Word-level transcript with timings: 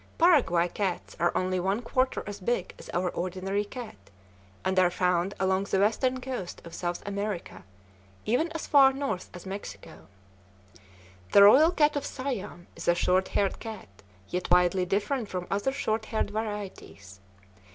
Paraguay 0.17 0.67
cats 0.67 1.15
are 1.19 1.31
only 1.37 1.59
one 1.59 1.83
quarter 1.83 2.23
as 2.25 2.39
big 2.39 2.73
as 2.79 2.89
our 2.91 3.11
ordinary 3.11 3.63
cat, 3.63 4.09
and 4.65 4.79
are 4.79 4.89
found 4.89 5.35
along 5.39 5.65
the 5.65 5.79
western 5.79 6.19
coast 6.19 6.59
of 6.65 6.73
South 6.73 7.07
America, 7.07 7.63
even 8.25 8.51
as 8.53 8.65
far 8.65 8.93
north 8.93 9.29
as 9.31 9.45
Mexico. 9.45 10.07
The 11.33 11.43
royal 11.43 11.69
cat 11.69 11.95
of 11.95 12.07
Siam 12.07 12.65
is 12.75 12.87
a 12.87 12.95
short 12.95 13.27
haired 13.27 13.59
cat, 13.59 14.01
yet 14.27 14.49
widely 14.49 14.87
different 14.87 15.29
from 15.29 15.45
other 15.51 15.71
short 15.71 16.05
haired 16.05 16.31
varieties. 16.31 17.19